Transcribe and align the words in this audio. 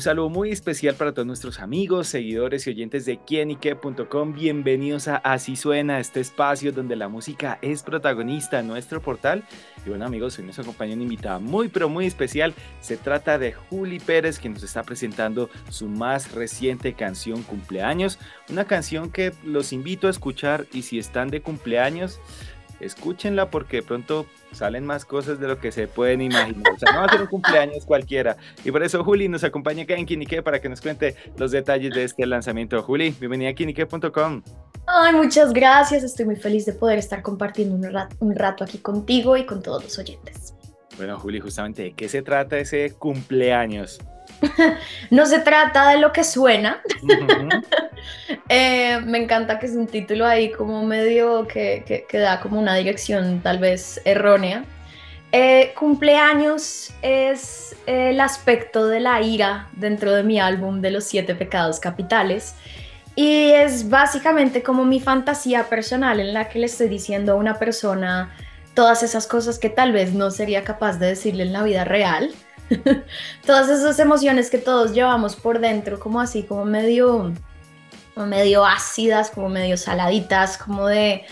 Un 0.00 0.04
saludo 0.04 0.30
muy 0.30 0.50
especial 0.50 0.94
para 0.94 1.12
todos 1.12 1.26
nuestros 1.26 1.60
amigos, 1.60 2.08
seguidores 2.08 2.66
y 2.66 2.70
oyentes 2.70 3.04
de 3.04 3.18
quienique.com. 3.18 4.32
Bienvenidos 4.32 5.08
a 5.08 5.16
Así 5.16 5.56
Suena, 5.56 6.00
este 6.00 6.20
espacio 6.20 6.72
donde 6.72 6.96
la 6.96 7.08
música 7.08 7.58
es 7.60 7.82
protagonista 7.82 8.60
en 8.60 8.68
nuestro 8.68 9.02
portal. 9.02 9.44
Y 9.84 9.90
bueno 9.90 10.06
amigos, 10.06 10.38
hoy 10.38 10.46
nos 10.46 10.58
acompaña 10.58 10.94
una 10.94 11.02
invitada 11.02 11.38
muy 11.38 11.68
pero 11.68 11.90
muy 11.90 12.06
especial. 12.06 12.54
Se 12.80 12.96
trata 12.96 13.36
de 13.36 13.52
Juli 13.52 14.00
Pérez, 14.00 14.38
que 14.38 14.48
nos 14.48 14.62
está 14.62 14.84
presentando 14.84 15.50
su 15.68 15.86
más 15.86 16.32
reciente 16.32 16.94
canción 16.94 17.42
Cumpleaños. 17.42 18.18
Una 18.48 18.64
canción 18.64 19.10
que 19.10 19.34
los 19.44 19.70
invito 19.70 20.06
a 20.06 20.10
escuchar 20.10 20.64
y 20.72 20.80
si 20.80 20.98
están 20.98 21.28
de 21.28 21.42
cumpleaños, 21.42 22.20
escúchenla 22.80 23.50
porque 23.50 23.78
de 23.78 23.82
pronto 23.82 24.26
salen 24.52 24.84
más 24.84 25.04
cosas 25.04 25.38
de 25.38 25.48
lo 25.48 25.58
que 25.58 25.72
se 25.72 25.86
pueden 25.86 26.22
imaginar. 26.22 26.72
O 26.74 26.78
sea, 26.78 26.92
no 26.92 27.00
va 27.00 27.06
a 27.06 27.10
ser 27.10 27.22
un 27.22 27.26
cumpleaños 27.26 27.84
cualquiera. 27.84 28.36
Y 28.64 28.70
por 28.70 28.82
eso 28.82 29.04
Juli 29.04 29.28
nos 29.28 29.44
acompaña 29.44 29.84
acá 29.84 29.94
en 29.94 30.06
Kinique 30.06 30.42
para 30.42 30.60
que 30.60 30.68
nos 30.68 30.80
cuente 30.80 31.14
los 31.36 31.50
detalles 31.50 31.94
de 31.94 32.04
este 32.04 32.26
lanzamiento. 32.26 32.82
Juli, 32.82 33.14
bienvenida 33.18 33.50
a 33.50 33.54
kinique.com. 33.54 34.42
Ay, 34.86 35.14
muchas 35.14 35.52
gracias. 35.52 36.02
Estoy 36.02 36.26
muy 36.26 36.36
feliz 36.36 36.66
de 36.66 36.72
poder 36.72 36.98
estar 36.98 37.22
compartiendo 37.22 37.74
un 37.74 37.92
rato, 37.92 38.16
un 38.20 38.34
rato 38.34 38.64
aquí 38.64 38.78
contigo 38.78 39.36
y 39.36 39.46
con 39.46 39.62
todos 39.62 39.84
los 39.84 39.98
oyentes. 39.98 40.54
Bueno, 40.96 41.18
Juli, 41.18 41.40
justamente, 41.40 41.82
¿de 41.82 41.92
qué 41.92 42.08
se 42.08 42.22
trata 42.22 42.58
ese 42.58 42.92
cumpleaños? 42.98 44.00
no 45.10 45.26
se 45.26 45.38
trata 45.38 45.90
de 45.90 45.98
lo 45.98 46.12
que 46.12 46.24
suena. 46.24 46.82
Eh, 48.52 49.00
me 49.06 49.18
encanta 49.18 49.60
que 49.60 49.66
es 49.66 49.76
un 49.76 49.86
título 49.86 50.26
ahí 50.26 50.50
como 50.50 50.84
medio 50.84 51.46
que, 51.46 52.04
que, 52.08 52.18
da 52.18 52.40
como 52.40 52.58
una 52.58 52.74
dirección 52.74 53.40
tal 53.42 53.58
vez 53.58 54.00
errónea. 54.04 54.64
Eh, 55.30 55.72
cumpleaños 55.78 56.92
es 57.00 57.76
el 57.86 58.20
aspecto 58.20 58.88
de 58.88 58.98
la 58.98 59.22
ira 59.22 59.68
dentro 59.74 60.10
de 60.12 60.24
mi 60.24 60.40
álbum 60.40 60.80
de 60.80 60.90
los 60.90 61.04
siete 61.04 61.36
pecados 61.36 61.78
capitales. 61.78 62.56
Y 63.14 63.50
es 63.52 63.88
básicamente 63.88 64.64
como 64.64 64.84
mi 64.84 64.98
fantasía 64.98 65.68
personal 65.68 66.18
en 66.18 66.34
la 66.34 66.48
que 66.48 66.58
le 66.58 66.66
estoy 66.66 66.88
diciendo 66.88 67.34
a 67.34 67.36
una 67.36 67.56
persona 67.56 68.34
todas 68.74 69.04
esas 69.04 69.28
cosas 69.28 69.60
que 69.60 69.68
tal 69.68 69.92
vez 69.92 70.12
no 70.12 70.32
sería 70.32 70.64
capaz 70.64 70.98
de 70.98 71.06
decirle 71.06 71.44
en 71.44 71.52
la 71.52 71.62
vida 71.62 71.84
real 71.84 72.32
todas 73.46 73.68
esas 73.68 74.00
emociones 74.00 74.50
que 74.50 74.58
todos 74.58 74.92
llevamos 74.92 75.36
por 75.36 75.60
dentro, 75.60 76.00
como 76.00 76.20
así, 76.20 76.42
como 76.42 76.64
medio, 76.64 77.32
medio 78.26 78.64
ácidas, 78.64 79.30
como 79.30 79.48
medio 79.48 79.76
saladitas, 79.76 80.58
como 80.58 80.86
de 80.86 81.24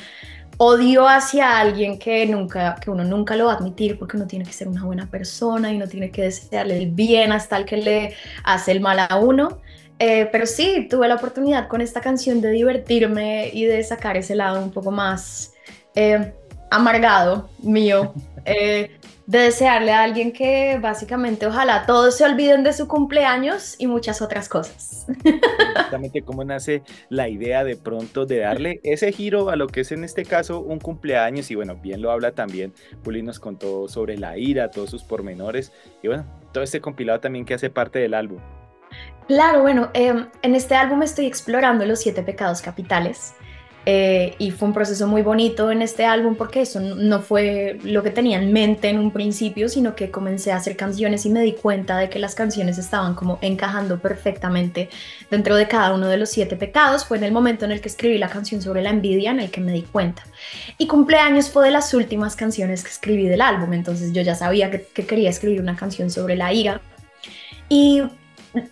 odio 0.58 1.08
hacia 1.08 1.58
alguien 1.58 1.98
que 1.98 2.26
nunca, 2.26 2.76
que 2.80 2.90
uno 2.90 3.04
nunca 3.04 3.36
lo 3.36 3.46
va 3.46 3.52
a 3.52 3.56
admitir 3.56 3.98
porque 3.98 4.16
uno 4.16 4.26
tiene 4.26 4.44
que 4.44 4.52
ser 4.52 4.68
una 4.68 4.84
buena 4.84 5.08
persona 5.08 5.72
y 5.72 5.76
uno 5.76 5.86
tiene 5.86 6.10
que 6.10 6.22
desearle 6.22 6.78
el 6.78 6.90
bien 6.90 7.32
hasta 7.32 7.56
el 7.56 7.64
que 7.64 7.76
le 7.76 8.14
hace 8.44 8.72
el 8.72 8.80
mal 8.80 8.98
a 8.98 9.16
uno. 9.16 9.60
Eh, 10.00 10.28
pero 10.30 10.46
sí, 10.46 10.86
tuve 10.88 11.08
la 11.08 11.16
oportunidad 11.16 11.68
con 11.68 11.80
esta 11.80 12.00
canción 12.00 12.40
de 12.40 12.50
divertirme 12.50 13.50
y 13.52 13.64
de 13.64 13.82
sacar 13.82 14.16
ese 14.16 14.34
lado 14.34 14.60
un 14.62 14.70
poco 14.70 14.90
más 14.90 15.54
eh, 15.94 16.32
amargado 16.70 17.48
mío. 17.60 18.12
Eh, 18.50 18.98
de 19.28 19.40
desearle 19.40 19.92
a 19.92 20.04
alguien 20.04 20.32
que 20.32 20.78
básicamente 20.80 21.46
ojalá 21.46 21.84
todos 21.84 22.16
se 22.16 22.24
olviden 22.24 22.64
de 22.64 22.72
su 22.72 22.88
cumpleaños 22.88 23.74
y 23.78 23.86
muchas 23.86 24.22
otras 24.22 24.48
cosas. 24.48 25.06
Exactamente 25.22 26.22
cómo 26.22 26.44
nace 26.44 26.82
la 27.10 27.28
idea 27.28 27.62
de 27.62 27.76
pronto 27.76 28.24
de 28.24 28.38
darle 28.38 28.80
ese 28.84 29.12
giro 29.12 29.50
a 29.50 29.56
lo 29.56 29.66
que 29.66 29.82
es 29.82 29.92
en 29.92 30.02
este 30.02 30.24
caso 30.24 30.60
un 30.60 30.78
cumpleaños 30.78 31.50
y 31.50 31.56
bueno, 31.56 31.76
bien 31.76 32.00
lo 32.00 32.10
habla 32.10 32.32
también, 32.32 32.72
Juli 33.04 33.20
nos 33.20 33.38
contó 33.38 33.86
sobre 33.86 34.16
la 34.16 34.38
ira, 34.38 34.70
todos 34.70 34.88
sus 34.88 35.04
pormenores 35.04 35.72
y 36.02 36.08
bueno, 36.08 36.24
todo 36.54 36.64
este 36.64 36.80
compilado 36.80 37.20
también 37.20 37.44
que 37.44 37.52
hace 37.52 37.68
parte 37.68 37.98
del 37.98 38.14
álbum. 38.14 38.38
Claro, 39.26 39.60
bueno, 39.60 39.90
em, 39.92 40.26
en 40.40 40.54
este 40.54 40.74
álbum 40.74 41.02
estoy 41.02 41.26
explorando 41.26 41.84
los 41.84 42.00
siete 42.00 42.22
pecados 42.22 42.62
capitales. 42.62 43.34
Eh, 43.90 44.34
y 44.36 44.50
fue 44.50 44.68
un 44.68 44.74
proceso 44.74 45.06
muy 45.06 45.22
bonito 45.22 45.72
en 45.72 45.80
este 45.80 46.04
álbum 46.04 46.34
porque 46.34 46.60
eso 46.60 46.78
no 46.78 47.22
fue 47.22 47.78
lo 47.84 48.02
que 48.02 48.10
tenía 48.10 48.36
en 48.36 48.52
mente 48.52 48.90
en 48.90 48.98
un 48.98 49.10
principio, 49.12 49.70
sino 49.70 49.96
que 49.96 50.10
comencé 50.10 50.52
a 50.52 50.56
hacer 50.56 50.76
canciones 50.76 51.24
y 51.24 51.30
me 51.30 51.40
di 51.40 51.54
cuenta 51.54 51.96
de 51.96 52.10
que 52.10 52.18
las 52.18 52.34
canciones 52.34 52.76
estaban 52.76 53.14
como 53.14 53.38
encajando 53.40 53.98
perfectamente 53.98 54.90
dentro 55.30 55.56
de 55.56 55.66
cada 55.68 55.94
uno 55.94 56.06
de 56.06 56.18
los 56.18 56.28
siete 56.28 56.54
pecados. 56.54 57.06
Fue 57.06 57.16
en 57.16 57.24
el 57.24 57.32
momento 57.32 57.64
en 57.64 57.72
el 57.72 57.80
que 57.80 57.88
escribí 57.88 58.18
la 58.18 58.28
canción 58.28 58.60
sobre 58.60 58.82
la 58.82 58.90
envidia 58.90 59.30
en 59.30 59.40
el 59.40 59.50
que 59.50 59.62
me 59.62 59.72
di 59.72 59.84
cuenta. 59.84 60.22
Y 60.76 60.86
cumpleaños 60.86 61.48
fue 61.48 61.64
de 61.64 61.70
las 61.70 61.94
últimas 61.94 62.36
canciones 62.36 62.84
que 62.84 62.90
escribí 62.90 63.26
del 63.26 63.40
álbum, 63.40 63.72
entonces 63.72 64.12
yo 64.12 64.20
ya 64.20 64.34
sabía 64.34 64.70
que, 64.70 64.82
que 64.82 65.06
quería 65.06 65.30
escribir 65.30 65.62
una 65.62 65.76
canción 65.76 66.10
sobre 66.10 66.36
la 66.36 66.52
ira. 66.52 66.82
Y, 67.70 68.02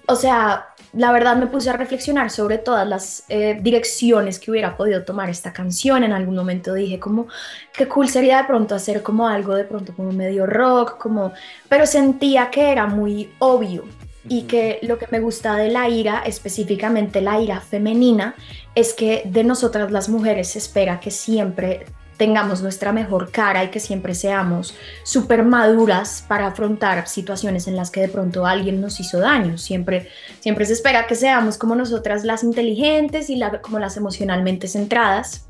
o 0.09 0.15
sea, 0.15 0.67
la 0.97 1.13
verdad 1.13 1.37
me 1.37 1.47
puse 1.47 1.69
a 1.69 1.75
reflexionar 1.75 2.31
sobre 2.31 2.57
todas 2.57 2.89
las 2.89 3.25
eh, 3.29 3.59
direcciones 3.61 4.39
que 4.39 4.51
hubiera 4.51 4.77
podido 4.77 5.05
tomar 5.05 5.29
esta 5.29 5.53
canción. 5.53 6.03
En 6.05 6.13
algún 6.13 6.35
momento 6.35 6.73
dije 6.73 6.99
como, 6.99 7.29
qué 7.73 7.87
cool 7.87 8.09
sería 8.09 8.39
de 8.39 8.45
pronto 8.45 8.75
hacer 8.75 9.03
como 9.03 9.29
algo 9.29 9.55
de 9.55 9.65
pronto 9.65 9.95
como 9.95 10.11
medio 10.13 10.47
rock, 10.47 10.97
como, 10.97 11.33
pero 11.69 11.87
sentía 11.87 12.51
que 12.51 12.73
era 12.73 12.87
muy 12.87 13.31
obvio 13.39 13.85
y 14.29 14.43
que 14.43 14.79
lo 14.83 14.99
que 14.99 15.07
me 15.11 15.21
gusta 15.21 15.55
de 15.57 15.71
la 15.71 15.89
ira, 15.89 16.23
específicamente 16.25 17.21
la 17.21 17.41
ira 17.41 17.61
femenina, 17.61 18.35
es 18.75 18.95
que 18.95 19.23
de 19.27 19.45
nosotras 19.45 19.93
las 19.93 20.09
mujeres 20.09 20.49
se 20.49 20.59
espera 20.59 20.99
que 20.99 21.11
siempre 21.11 21.85
tengamos 22.17 22.63
nuestra 22.63 22.93
mejor 22.93 23.31
cara 23.31 23.65
y 23.65 23.69
que 23.69 23.81
siempre 23.81 24.15
seamos 24.15 24.75
súper 25.03 25.45
maduras 25.45 26.25
para 26.27 26.47
afrontar 26.47 27.07
situaciones 27.09 27.67
en 27.69 27.77
las 27.77 27.91
que 27.91 28.01
de 28.01 28.09
pronto 28.09 28.47
alguien 28.47 28.81
nos 28.81 29.01
hizo 29.01 29.19
daño. 29.19 29.59
Siempre, 29.59 30.09
siempre 30.41 30.67
se 30.67 30.73
espera 30.73 31.07
que 31.07 31.15
seamos 31.15 31.59
como 31.59 31.75
nosotras 31.75 32.25
las 32.25 32.43
inteligentes 32.43 33.31
y 33.31 33.41
como 33.63 33.79
las 33.79 33.97
emocionalmente 33.97 34.69
centradas. 34.69 35.47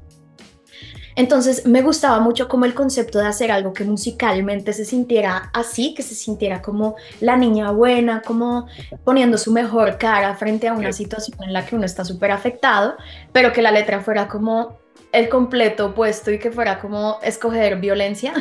Entonces 1.16 1.64
me 1.64 1.80
gustaba 1.80 2.20
mucho 2.20 2.46
como 2.46 2.66
el 2.66 2.74
concepto 2.74 3.18
de 3.18 3.26
hacer 3.26 3.50
algo 3.50 3.72
que 3.72 3.84
musicalmente 3.84 4.74
se 4.74 4.84
sintiera 4.84 5.50
así, 5.54 5.94
que 5.94 6.02
se 6.02 6.14
sintiera 6.14 6.60
como 6.60 6.96
la 7.20 7.38
niña 7.38 7.70
buena, 7.70 8.20
como 8.20 8.66
poniendo 9.02 9.38
su 9.38 9.50
mejor 9.50 9.96
cara 9.96 10.34
frente 10.36 10.68
a 10.68 10.74
una 10.74 10.92
situación 10.92 11.38
en 11.42 11.54
la 11.54 11.64
que 11.64 11.74
uno 11.74 11.86
está 11.86 12.04
súper 12.04 12.32
afectado, 12.32 12.96
pero 13.32 13.54
que 13.54 13.62
la 13.62 13.70
letra 13.70 14.00
fuera 14.00 14.28
como 14.28 14.76
el 15.12 15.28
completo 15.28 15.86
opuesto 15.86 16.30
y 16.30 16.38
que 16.38 16.50
fuera 16.50 16.78
como 16.78 17.18
escoger 17.22 17.76
violencia. 17.76 18.32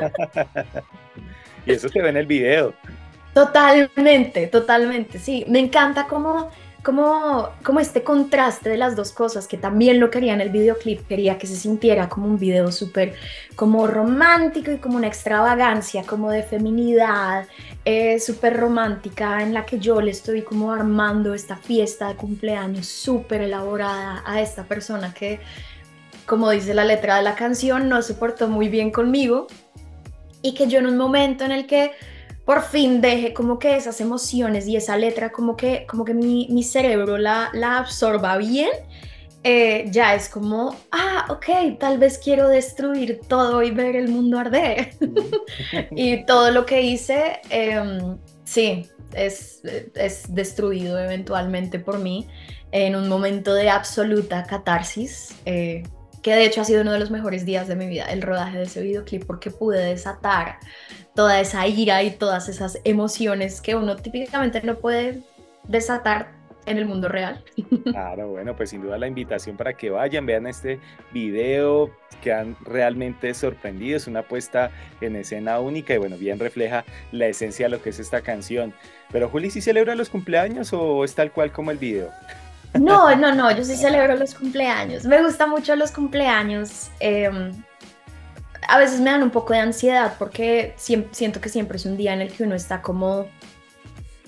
y 1.66 1.72
eso 1.72 1.88
se 1.88 2.02
ve 2.02 2.10
en 2.10 2.16
el 2.16 2.26
video. 2.26 2.74
Totalmente, 3.34 4.46
totalmente, 4.46 5.18
sí. 5.18 5.44
Me 5.48 5.58
encanta 5.58 6.06
como, 6.06 6.50
como, 6.84 7.48
como 7.64 7.80
este 7.80 8.04
contraste 8.04 8.68
de 8.68 8.76
las 8.76 8.94
dos 8.94 9.10
cosas, 9.10 9.48
que 9.48 9.56
también 9.56 9.98
lo 9.98 10.08
quería 10.08 10.34
en 10.34 10.40
el 10.40 10.50
videoclip, 10.50 11.08
quería 11.08 11.36
que 11.36 11.48
se 11.48 11.56
sintiera 11.56 12.08
como 12.08 12.28
un 12.28 12.38
video 12.38 12.70
súper 12.70 13.14
como 13.56 13.88
romántico 13.88 14.70
y 14.70 14.76
como 14.76 14.98
una 14.98 15.08
extravagancia, 15.08 16.04
como 16.04 16.30
de 16.30 16.44
feminidad, 16.44 17.48
eh, 17.84 18.20
súper 18.20 18.56
romántica, 18.56 19.42
en 19.42 19.52
la 19.52 19.66
que 19.66 19.80
yo 19.80 20.00
le 20.00 20.12
estoy 20.12 20.42
como 20.42 20.72
armando 20.72 21.34
esta 21.34 21.56
fiesta 21.56 22.08
de 22.08 22.14
cumpleaños 22.14 22.86
súper 22.86 23.42
elaborada 23.42 24.22
a 24.24 24.40
esta 24.40 24.62
persona 24.62 25.12
que 25.12 25.40
como 26.26 26.50
dice 26.50 26.74
la 26.74 26.84
letra 26.84 27.16
de 27.16 27.22
la 27.22 27.34
canción, 27.34 27.88
no 27.88 28.02
se 28.02 28.14
portó 28.14 28.48
muy 28.48 28.68
bien 28.68 28.90
conmigo 28.90 29.46
y 30.42 30.54
que 30.54 30.66
yo 30.68 30.78
en 30.78 30.86
un 30.86 30.96
momento 30.96 31.44
en 31.44 31.52
el 31.52 31.66
que 31.66 31.92
por 32.44 32.62
fin 32.62 33.00
deje 33.00 33.32
como 33.32 33.58
que 33.58 33.76
esas 33.76 34.00
emociones 34.00 34.66
y 34.68 34.76
esa 34.76 34.96
letra 34.96 35.32
como 35.32 35.56
que, 35.56 35.86
como 35.86 36.04
que 36.04 36.12
mi, 36.14 36.62
cerebro 36.62 37.16
la, 37.16 37.50
la 37.54 37.78
absorba 37.78 38.36
bien, 38.36 38.68
eh, 39.42 39.86
ya 39.90 40.14
es 40.14 40.28
como, 40.28 40.76
ah, 40.92 41.26
ok, 41.30 41.78
tal 41.78 41.98
vez 41.98 42.18
quiero 42.18 42.48
destruir 42.48 43.20
todo 43.28 43.62
y 43.62 43.70
ver 43.70 43.96
el 43.96 44.08
mundo 44.08 44.38
arder. 44.38 44.90
y 45.90 46.24
todo 46.26 46.50
lo 46.50 46.66
que 46.66 46.82
hice, 46.82 47.40
em, 47.50 48.18
sí, 48.44 48.88
es, 49.14 49.62
es 49.94 50.34
destruido 50.34 50.98
eventualmente 50.98 51.78
por 51.78 51.98
mí 51.98 52.26
en 52.72 52.96
un 52.96 53.08
momento 53.08 53.54
de 53.54 53.70
absoluta 53.70 54.44
catarsis. 54.44 55.34
Eh, 55.46 55.84
que 56.24 56.34
de 56.34 56.46
hecho 56.46 56.62
ha 56.62 56.64
sido 56.64 56.80
uno 56.80 56.92
de 56.92 56.98
los 56.98 57.10
mejores 57.10 57.44
días 57.44 57.68
de 57.68 57.76
mi 57.76 57.86
vida, 57.86 58.06
el 58.06 58.22
rodaje 58.22 58.56
de 58.56 58.64
ese 58.64 58.80
videoclip, 58.80 59.26
porque 59.26 59.50
pude 59.50 59.84
desatar 59.84 60.58
toda 61.14 61.38
esa 61.38 61.66
ira 61.68 62.02
y 62.02 62.12
todas 62.12 62.48
esas 62.48 62.80
emociones 62.84 63.60
que 63.60 63.74
uno 63.74 63.94
típicamente 63.96 64.62
no 64.62 64.76
puede 64.76 65.20
desatar 65.68 66.32
en 66.64 66.78
el 66.78 66.86
mundo 66.86 67.08
real. 67.08 67.44
Claro, 67.84 68.28
bueno, 68.28 68.56
pues 68.56 68.70
sin 68.70 68.80
duda 68.80 68.96
la 68.96 69.06
invitación 69.06 69.58
para 69.58 69.74
que 69.74 69.90
vayan, 69.90 70.24
vean 70.24 70.46
este 70.46 70.80
video, 71.12 71.90
quedan 72.22 72.56
realmente 72.64 73.34
sorprendidos, 73.34 74.02
es 74.02 74.08
una 74.08 74.22
puesta 74.22 74.70
en 75.02 75.16
escena 75.16 75.60
única 75.60 75.92
y 75.92 75.98
bueno, 75.98 76.16
bien 76.16 76.38
refleja 76.38 76.84
la 77.12 77.26
esencia 77.26 77.66
de 77.66 77.70
lo 77.70 77.82
que 77.82 77.90
es 77.90 78.00
esta 78.00 78.22
canción. 78.22 78.72
Pero 79.12 79.28
Juli, 79.28 79.50
¿sí 79.50 79.60
celebra 79.60 79.94
los 79.94 80.08
cumpleaños 80.08 80.72
o 80.72 81.04
es 81.04 81.14
tal 81.14 81.30
cual 81.32 81.52
como 81.52 81.70
el 81.70 81.76
video? 81.76 82.10
No, 82.80 83.14
no, 83.14 83.34
no, 83.34 83.50
yo 83.52 83.64
sí 83.64 83.76
celebro 83.76 84.16
los 84.16 84.34
cumpleaños. 84.34 85.04
Me 85.04 85.22
gustan 85.22 85.50
mucho 85.50 85.76
los 85.76 85.92
cumpleaños. 85.92 86.90
Em, 87.00 87.52
a 88.68 88.78
veces 88.78 89.00
me 89.00 89.10
dan 89.10 89.22
un 89.22 89.30
poco 89.30 89.52
de 89.52 89.60
ansiedad 89.60 90.14
porque 90.18 90.74
siento 90.76 91.40
que 91.40 91.48
siempre 91.48 91.76
es 91.76 91.86
un 91.86 91.96
día 91.96 92.14
en 92.14 92.20
el 92.20 92.32
que 92.32 92.42
uno 92.42 92.54
está 92.54 92.82
como, 92.82 93.26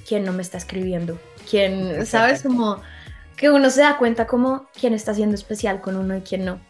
¿quién 0.07 0.25
no 0.25 0.33
me 0.33 0.43
está 0.43 0.59
escribiendo? 0.59 1.19
¿Quién, 1.49 2.07
sabes? 2.07 2.43
Como 2.43 2.81
que 3.37 3.51
uno 3.51 3.71
se 3.71 3.83
da 3.83 3.99
cuenta 3.99 4.27
como 4.27 4.67
quién 4.79 4.95
está 4.95 5.15
siendo 5.15 5.35
especial 5.35 5.81
con 5.81 5.97
uno 5.97 6.17
y 6.17 6.21
quién 6.21 6.45
no. 6.45 6.61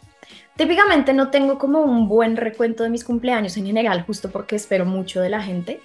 Típicamente 0.55 1.13
no 1.13 1.29
tengo 1.29 1.59
como 1.59 1.81
un 1.81 2.07
buen 2.07 2.35
recuento 2.35 2.83
de 2.83 2.89
mis 2.89 3.03
cumpleaños 3.03 3.55
en 3.57 3.67
general, 3.67 4.03
justo 4.03 4.31
porque 4.31 4.55
espero 4.55 4.85
mucho 4.85 5.21
de 5.21 5.29
la 5.29 5.41
gente. 5.41 5.79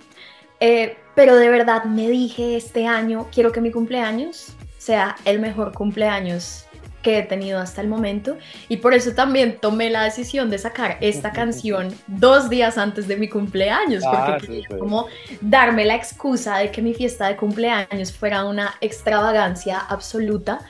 Eh, 0.60 0.96
pero 1.14 1.36
de 1.36 1.50
verdad 1.50 1.84
me 1.84 2.08
dije 2.08 2.56
este 2.56 2.86
año, 2.86 3.28
quiero 3.32 3.52
que 3.52 3.60
mi 3.60 3.70
cumpleaños 3.70 4.56
sea 4.82 5.14
el 5.24 5.38
mejor 5.38 5.72
cumpleaños 5.72 6.66
que 7.02 7.18
he 7.18 7.22
tenido 7.22 7.60
hasta 7.60 7.80
el 7.80 7.88
momento. 7.88 8.36
Y 8.68 8.78
por 8.78 8.94
eso 8.94 9.12
también 9.12 9.58
tomé 9.60 9.90
la 9.90 10.04
decisión 10.04 10.50
de 10.50 10.58
sacar 10.58 10.98
esta 11.00 11.32
canción 11.32 11.94
dos 12.06 12.48
días 12.48 12.78
antes 12.78 13.06
de 13.06 13.16
mi 13.16 13.28
cumpleaños 13.28 14.02
porque 14.04 14.32
ah, 14.32 14.38
quería 14.40 14.68
como 14.78 15.06
darme 15.40 15.84
la 15.84 15.94
excusa 15.94 16.58
de 16.58 16.70
que 16.70 16.82
mi 16.82 16.94
fiesta 16.94 17.28
de 17.28 17.36
cumpleaños 17.36 18.12
fuera 18.12 18.44
una 18.44 18.74
extravagancia 18.80 19.78
absoluta 19.78 20.60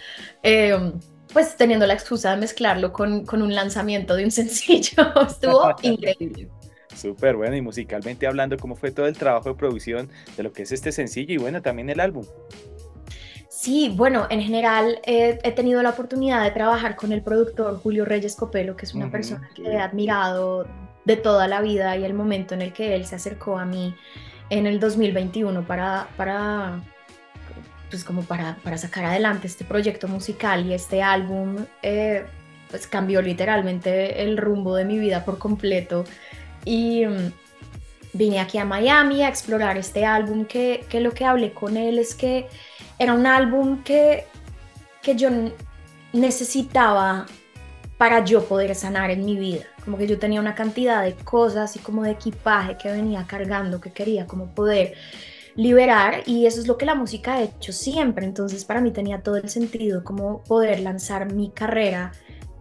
em, 0.42 0.92
pues 1.32 1.56
teniendo 1.56 1.86
la 1.86 1.94
excusa 1.94 2.32
de 2.32 2.36
mezclarlo 2.38 2.92
con, 2.92 3.24
con 3.24 3.42
un 3.42 3.54
lanzamiento 3.54 4.14
de 4.14 4.24
un 4.24 4.30
sencillo. 4.40 5.04
Estuvo 5.26 5.74
increíble. 5.82 6.48
Súper 6.94 7.36
bueno 7.36 7.56
y 7.56 7.62
musicalmente 7.62 8.26
hablando, 8.26 8.56
¿cómo 8.58 8.76
fue 8.76 8.90
todo 8.90 9.06
el 9.06 9.16
trabajo 9.16 9.48
de 9.48 9.54
producción 9.54 10.10
de 10.36 10.42
lo 10.42 10.52
que 10.52 10.62
es 10.62 10.72
este 10.72 10.92
sencillo 10.92 11.34
y 11.34 11.38
bueno, 11.38 11.62
también 11.62 11.88
el 11.88 12.00
álbum? 12.00 12.26
Sí, 13.54 13.92
bueno, 13.94 14.26
en 14.30 14.40
general 14.40 14.98
he 15.04 15.52
tenido 15.52 15.82
la 15.82 15.90
oportunidad 15.90 16.42
de 16.42 16.50
trabajar 16.52 16.96
con 16.96 17.12
el 17.12 17.20
productor 17.22 17.78
Julio 17.80 18.06
Reyes 18.06 18.34
Copelo, 18.34 18.76
que 18.76 18.86
es 18.86 18.94
una 18.94 19.10
persona 19.10 19.50
que 19.54 19.62
he 19.62 19.76
admirado 19.76 20.66
de 21.04 21.16
toda 21.16 21.46
la 21.46 21.60
vida 21.60 21.94
y 21.98 22.04
el 22.04 22.14
momento 22.14 22.54
en 22.54 22.62
el 22.62 22.72
que 22.72 22.96
él 22.96 23.04
se 23.04 23.16
acercó 23.16 23.58
a 23.58 23.66
mí 23.66 23.94
en 24.48 24.66
el 24.66 24.80
2021 24.80 25.66
para, 25.66 26.08
para 26.16 26.80
pues 27.90 28.04
como 28.04 28.22
para, 28.22 28.56
para 28.64 28.78
sacar 28.78 29.04
adelante 29.04 29.48
este 29.48 29.66
proyecto 29.66 30.08
musical 30.08 30.64
y 30.64 30.72
este 30.72 31.02
álbum, 31.02 31.66
eh, 31.82 32.24
pues 32.70 32.86
cambió 32.86 33.20
literalmente 33.20 34.22
el 34.22 34.38
rumbo 34.38 34.74
de 34.74 34.86
mi 34.86 34.98
vida 34.98 35.26
por 35.26 35.38
completo. 35.38 36.04
Y 36.64 37.04
mm, 37.04 37.32
vine 38.14 38.40
aquí 38.40 38.56
a 38.56 38.64
Miami 38.64 39.22
a 39.22 39.28
explorar 39.28 39.76
este 39.76 40.06
álbum 40.06 40.46
que, 40.46 40.86
que 40.88 41.00
lo 41.00 41.12
que 41.12 41.26
hablé 41.26 41.52
con 41.52 41.76
él 41.76 41.98
es 41.98 42.14
que 42.14 42.48
era 42.98 43.14
un 43.14 43.26
álbum 43.26 43.82
que, 43.82 44.24
que 45.02 45.16
yo 45.16 45.28
necesitaba 46.12 47.26
para 47.98 48.24
yo 48.24 48.44
poder 48.44 48.74
sanar 48.74 49.10
en 49.10 49.24
mi 49.24 49.36
vida. 49.36 49.64
Como 49.84 49.96
que 49.96 50.06
yo 50.06 50.18
tenía 50.18 50.40
una 50.40 50.54
cantidad 50.54 51.04
de 51.04 51.14
cosas 51.14 51.76
y 51.76 51.78
como 51.78 52.02
de 52.02 52.10
equipaje 52.10 52.76
que 52.76 52.90
venía 52.90 53.26
cargando, 53.26 53.80
que 53.80 53.92
quería 53.92 54.26
como 54.26 54.54
poder 54.54 54.94
liberar 55.54 56.22
y 56.26 56.46
eso 56.46 56.60
es 56.60 56.66
lo 56.66 56.78
que 56.78 56.86
la 56.86 56.94
música 56.94 57.34
ha 57.34 57.42
hecho 57.42 57.72
siempre. 57.72 58.26
Entonces 58.26 58.64
para 58.64 58.80
mí 58.80 58.90
tenía 58.90 59.22
todo 59.22 59.36
el 59.36 59.48
sentido 59.48 60.02
como 60.04 60.42
poder 60.42 60.80
lanzar 60.80 61.32
mi 61.32 61.50
carrera 61.50 62.12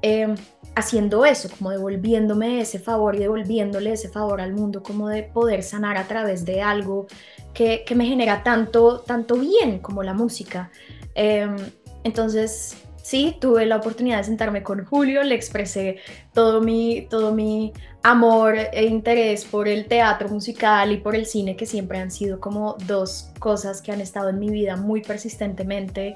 em, 0.02 0.36
haciendo 0.76 1.26
eso, 1.26 1.50
como 1.58 1.72
devolviéndome 1.72 2.62
ese 2.62 2.80
favor 2.80 3.16
y 3.16 3.20
devolviéndole 3.20 3.94
ese 3.94 4.10
favor 4.10 4.42
al 4.42 4.54
mundo, 4.54 4.84
como 4.84 5.10
de 5.10 5.24
poder 5.24 5.64
sanar 5.64 5.98
a 5.98 6.08
través 6.08 6.46
de 6.46 6.62
algo 6.62 7.08
que, 7.54 7.86
me 7.96 8.06
genera 8.06 8.44
tanto, 8.44 9.00
tanto 9.00 9.36
bien 9.36 9.80
como 9.80 10.04
la 10.04 10.14
música. 10.14 10.72
Em, 11.16 11.56
entonces, 12.04 12.78
sí, 13.02 13.36
tuve 13.40 13.66
la 13.66 13.78
oportunidad 13.78 14.18
de 14.18 14.24
sentarme 14.24 14.64
con 14.64 14.86
Julio, 14.86 15.24
le 15.24 15.36
expresé 15.36 15.98
todo 16.34 16.62
mi, 16.62 17.08
todo 17.10 17.34
mi 17.34 17.74
amor 18.04 18.56
e 18.58 18.86
interés 18.86 19.46
por 19.46 19.68
el 19.68 19.86
teatro 19.86 20.30
musical 20.30 20.92
y 20.92 20.98
por 20.98 21.16
el 21.16 21.26
cine, 21.26 21.56
que 21.56 21.66
siempre 21.66 22.00
han 22.00 22.12
sido 22.12 22.40
como 22.40 22.76
dos 22.88 23.32
cosas 23.40 23.82
que 23.82 23.92
han 23.92 24.02
estado 24.02 24.30
en 24.30 24.40
mi 24.40 24.50
vida 24.50 24.76
muy 24.76 25.02
persistentemente. 25.02 26.14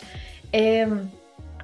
Em, 0.52 1.10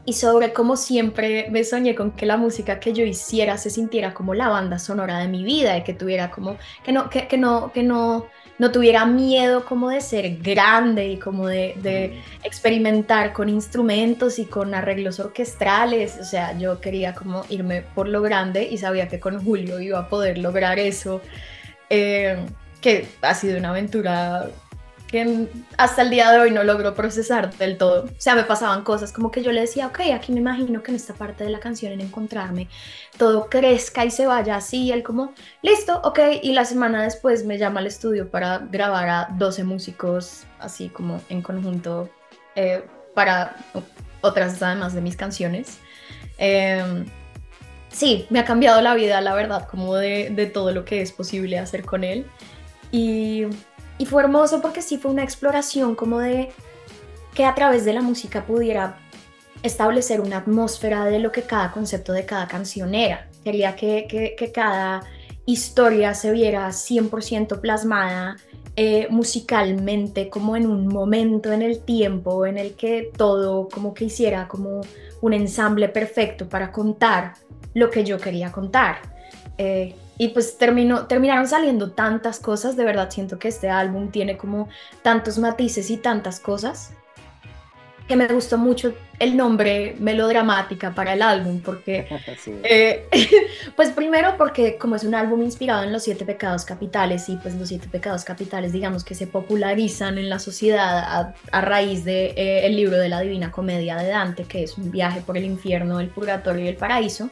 y 0.04 0.14
sobre 0.14 0.52
cómo 0.52 0.78
siempre 0.78 1.48
me 1.52 1.64
soñé 1.64 1.94
con 1.96 2.12
que 2.12 2.26
la 2.26 2.36
música 2.38 2.80
que 2.80 2.92
yo 2.92 3.06
hiciera 3.06 3.58
se 3.58 3.70
sintiera 3.70 4.14
como 4.14 4.34
la 4.34 4.50
banda 4.50 4.80
sonora 4.80 5.20
de 5.20 5.28
mi 5.28 5.44
vida 5.44 5.78
y 5.78 5.84
que 5.84 5.94
tuviera 5.94 6.32
como, 6.32 6.58
que 6.84 6.92
no, 6.92 7.10
que, 7.10 7.28
que 7.28 7.38
no, 7.38 7.72
que 7.72 7.84
no, 7.84 8.26
no 8.60 8.72
tuviera 8.72 9.06
miedo 9.06 9.66
como 9.66 9.90
de 9.90 10.02
ser 10.02 10.38
grande 10.38 11.08
y 11.10 11.18
como 11.18 11.48
de, 11.48 11.76
de, 11.82 12.22
experimentar 12.44 13.34
con 13.34 13.50
instrumentos 13.50 14.40
y 14.40 14.46
con 14.46 14.74
arreglos 14.74 15.20
orquestrales, 15.20 16.18
o 16.20 16.24
sea, 16.24 16.58
yo 16.58 16.80
quería 16.80 17.14
como 17.14 17.44
irme 17.50 17.82
por 17.82 18.08
lo 18.08 18.22
grande 18.22 18.68
y 18.70 18.78
sabía 18.78 19.08
que 19.08 19.20
con 19.20 19.44
Julio 19.44 19.80
iba 19.80 20.00
a 20.00 20.10
poder 20.10 20.38
lograr 20.38 20.80
eso, 20.80 21.22
eh, 21.90 22.38
que 22.82 23.08
ha 23.22 23.34
sido 23.34 23.58
una 23.58 23.70
aventura 23.70 24.50
que 25.12 25.50
hasta 25.78 26.04
el 26.04 26.10
día 26.10 26.32
de 26.32 26.40
hoy 26.40 26.52
no 26.52 26.64
logro 26.64 26.96
procesar 26.96 27.54
del 27.58 27.78
todo. 27.78 28.06
O 28.06 28.10
sea, 28.18 28.34
me 28.34 28.44
pasaban 28.44 28.84
cosas 28.84 29.12
como 29.12 29.30
que 29.30 29.44
yo 29.44 29.52
le 29.52 29.60
decía, 29.60 29.88
ok, 29.88 30.00
aquí 30.16 30.32
me 30.32 30.40
imagino 30.40 30.82
que 30.82 30.92
en 30.92 30.96
esta 30.96 31.14
parte 31.14 31.44
de 31.44 31.50
la 31.50 31.60
canción, 31.60 31.92
en 31.92 32.00
encontrarme, 32.00 32.70
todo 33.18 33.50
crezca 33.50 34.06
y 34.06 34.12
se 34.12 34.26
vaya 34.26 34.56
así. 34.56 34.84
Y 34.84 34.92
él 34.94 35.04
como, 35.04 35.34
listo, 35.62 36.00
ok. 36.04 36.20
Y 36.42 36.54
la 36.54 36.64
semana 36.64 37.04
después 37.04 37.46
me 37.46 37.58
llama 37.58 37.82
al 37.82 37.88
estudio 37.88 38.30
para 38.32 38.60
grabar 38.60 39.10
a 39.10 39.28
12 39.38 39.66
músicos, 39.66 40.46
así 40.60 40.88
como 40.88 41.22
en 41.28 41.42
conjunto, 41.42 42.10
eh, 42.56 42.86
para 43.14 43.58
otras 44.22 44.62
además 44.64 44.94
de 44.94 45.02
mis 45.02 45.18
canciones. 45.18 45.80
Em, 46.38 47.06
sí, 47.90 48.28
me 48.30 48.40
ha 48.40 48.46
cambiado 48.46 48.82
la 48.82 48.96
vida, 48.96 49.20
la 49.20 49.34
verdad, 49.34 49.68
como 49.68 49.96
de, 49.98 50.30
de 50.30 50.46
todo 50.46 50.72
lo 50.72 50.86
que 50.86 51.02
es 51.02 51.12
posible 51.12 51.60
hacer 51.60 51.84
con 51.84 52.06
él. 52.06 52.26
Y 52.94 53.46
y 54.02 54.06
fue 54.08 54.24
hermoso 54.24 54.64
porque 54.64 54.82
sí 54.82 54.98
fue 54.98 55.12
una 55.12 55.22
exploración 55.22 55.94
como 55.94 56.18
de 56.18 56.50
que 57.36 57.46
a 57.46 57.54
través 57.54 57.86
de 57.86 57.94
la 57.94 58.02
música 58.02 58.48
pudiera 58.48 58.98
establecer 59.62 60.22
una 60.22 60.38
atmósfera 60.38 61.06
de 61.06 61.20
lo 61.20 61.32
que 61.32 61.44
cada 61.44 61.72
concepto 61.72 62.12
de 62.12 62.26
cada 62.26 62.48
canción 62.48 62.96
era. 62.96 63.28
Quería 63.44 63.76
que, 63.76 64.08
que, 64.10 64.52
cada 64.52 65.04
historia 65.46 66.16
se 66.16 66.32
viera 66.32 66.68
100% 66.70 67.62
plasmada 67.62 68.38
eh, 68.76 69.06
musicalmente 69.12 70.30
como 70.30 70.56
en 70.56 70.66
un 70.66 70.88
momento 70.88 71.52
en 71.52 71.62
el 71.62 71.82
tiempo 71.82 72.48
en 72.48 72.58
el 72.58 72.74
que 72.74 73.12
todo 73.16 73.70
como 73.70 73.94
que 73.94 74.06
hiciera 74.06 74.48
como 74.48 74.82
un 75.22 75.34
ensamble 75.34 75.90
perfecto 75.90 76.50
para 76.50 76.72
contar 76.72 77.34
lo 77.76 77.92
que 77.92 78.04
yo 78.04 78.18
quería 78.18 78.52
contar. 78.52 78.98
Eh, 79.60 79.94
y 80.22 80.28
pues 80.28 80.60
terminó, 80.60 81.08
terminaron 81.08 81.48
saliendo 81.48 81.94
tantas 81.94 82.40
cosas, 82.40 82.76
de 82.76 82.86
verdad 82.86 83.10
siento 83.10 83.40
que 83.40 83.48
este 83.48 83.72
álbum 83.72 84.12
tiene 84.12 84.38
como 84.38 84.70
tantos 85.02 85.40
matices 85.40 85.90
y 85.90 85.98
tantas 85.98 86.40
cosas 86.40 86.94
que 88.12 88.18
me 88.18 88.28
gustó 88.28 88.58
mucho 88.58 88.94
el 89.20 89.38
nombre 89.38 89.96
melodramática 90.00 90.94
para 90.94 91.14
el 91.14 91.22
álbum, 91.22 91.62
porque, 91.62 92.08
eh, 92.64 93.08
pues 93.78 93.92
primero 93.92 94.36
porque 94.38 94.78
como 94.78 94.98
es 94.98 95.06
un 95.06 95.16
álbum 95.16 95.42
inspirado 95.44 95.84
en 95.84 95.94
los 95.94 96.04
siete 96.04 96.26
pecados 96.26 96.66
capitales 96.66 97.30
y 97.30 97.38
pues 97.38 97.56
los 97.56 97.70
siete 97.70 97.88
pecados 97.88 98.26
capitales 98.26 98.74
digamos 98.74 99.06
que 99.06 99.16
se 99.16 99.28
popularizan 99.28 100.18
en 100.18 100.28
la 100.28 100.40
sociedad 100.40 101.34
a, 101.52 101.62
raíz 101.62 102.04
del 102.04 102.36
de, 102.36 102.42
eh, 102.42 102.66
el 102.66 102.76
libro 102.76 102.98
de 102.98 103.08
la 103.08 103.22
Divina 103.22 103.50
Comedia 103.50 103.96
de 103.96 104.10
Dante, 104.10 104.44
que 104.44 104.64
es 104.64 104.78
un 104.78 104.92
viaje 104.92 105.22
por 105.22 105.38
el 105.38 105.46
infierno, 105.46 106.02
el 106.02 106.10
purgatorio 106.10 106.66
y 106.66 106.68
el 106.68 106.76
paraíso. 106.76 107.30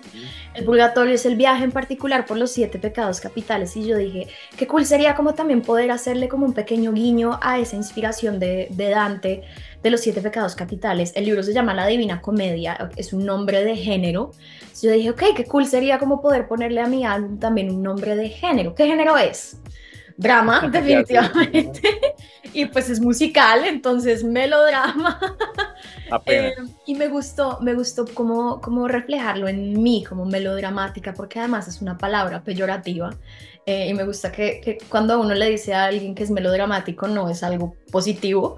El 0.54 0.64
purgatorio 0.64 1.16
es 1.16 1.26
el 1.26 1.36
viaje 1.36 1.66
en 1.66 1.74
particular 1.74 2.26
por 2.26 2.38
los 2.38 2.52
siete 2.52 2.80
pecados 2.80 3.20
capitales 3.20 3.76
y 3.76 3.86
yo 3.86 3.98
dije, 3.98 4.28
qué 4.56 4.66
cool 4.66 4.86
sería 4.86 5.14
como 5.14 5.34
también 5.34 5.62
poder 5.62 5.92
hacerle 5.92 6.30
como 6.30 6.46
un 6.46 6.54
pequeño 6.54 6.94
guiño 6.94 7.38
a 7.42 7.60
esa 7.60 7.76
inspiración 7.76 8.40
de, 8.40 8.68
de 8.70 8.90
Dante 8.92 9.44
de 9.84 9.90
los 9.90 10.02
siete 10.02 10.22
pecados 10.22 10.56
capitales. 10.56 11.14
El 11.16 11.26
libro 11.26 11.44
se 11.44 11.54
llama 11.54 11.74
La 11.74 11.88
Divina 11.88 12.22
Comedia, 12.22 12.90
es 12.96 13.14
un 13.14 13.26
nombre 13.26 13.64
de 13.64 13.76
género. 13.76 14.32
yo 14.82 14.92
dije, 14.92 15.10
ok, 15.12 15.24
qué 15.36 15.46
cool 15.46 15.66
sería 15.66 16.00
como 16.00 16.22
poder 16.22 16.48
ponerle 16.48 16.82
a 16.82 16.88
mi 16.88 17.06
álbum 17.06 17.40
también 17.40 17.70
un 17.70 17.84
nombre 17.84 18.16
de 18.16 18.30
género. 18.30 18.76
¿Qué 18.76 18.88
género 18.88 19.18
es? 19.18 19.58
Drama, 20.18 20.68
definitivamente. 20.72 21.82
y 22.54 22.66
pues 22.66 22.90
es 22.90 23.00
musical, 23.00 23.66
entonces 23.66 24.24
melodrama. 24.24 25.20
Eh, 26.26 26.56
y 26.88 26.96
me 26.96 27.08
gustó, 27.08 27.60
me 27.62 27.76
gustó 27.76 28.04
como, 28.08 28.60
como 28.62 28.88
reflejarlo 28.88 29.48
en 29.48 29.80
mí 29.80 30.04
como 30.04 30.26
melodramática, 30.26 31.14
porque 31.14 31.38
además 31.38 31.68
es 31.68 31.84
una 31.84 32.00
palabra 32.00 32.44
peyorativa. 32.44 33.12
Eh, 33.68 33.90
y 33.90 33.94
me 33.94 34.04
gusta 34.06 34.32
que, 34.32 34.60
que, 34.60 34.80
cuando 34.90 35.20
uno 35.20 35.36
le 35.36 35.52
dice 35.52 35.76
a 35.76 35.86
alguien 35.86 36.16
que 36.16 36.24
es 36.24 36.32
melodramático 36.32 37.08
no 37.08 37.30
es 37.30 37.44
algo 37.44 37.76
positivo 37.92 38.58